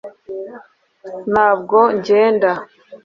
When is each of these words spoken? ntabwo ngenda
ntabwo 1.31 1.77
ngenda 1.95 2.51